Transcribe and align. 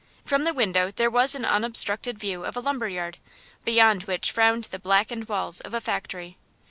From 0.25 0.45
the 0.45 0.53
window 0.55 0.89
there 0.89 1.11
was 1.11 1.35
an 1.35 1.45
unobstructed 1.45 2.17
view 2.17 2.43
of 2.43 2.57
a 2.57 2.59
lumberyard, 2.59 3.19
beyond 3.63 4.05
which 4.05 4.31
frowned 4.31 4.63
the 4.63 4.79
blackened 4.79 5.29
walls 5.29 5.59
of 5.61 5.75
a 5.75 5.79
factory. 5.79 6.37